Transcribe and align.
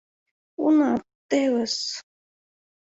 Уна 0.65 0.91
т-т-тевыс. 0.99 1.75